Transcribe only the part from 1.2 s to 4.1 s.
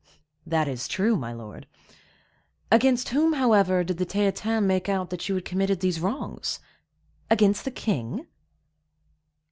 lord. Against whom, however, did the